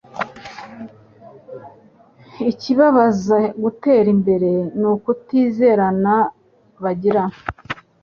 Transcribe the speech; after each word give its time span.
Ikibabuza 2.51 3.37
gutera 3.63 4.07
imbere 4.15 4.51
nukutizerana 4.79 6.15
bagira 6.83 7.23